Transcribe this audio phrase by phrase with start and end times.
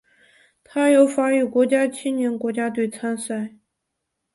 [0.63, 3.53] 它由法语国家青年国家队参赛。